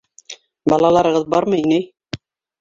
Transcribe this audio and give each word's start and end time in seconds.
Балаларығыҙ 0.73 1.27
бармы, 1.35 1.61
инәй? 1.65 1.87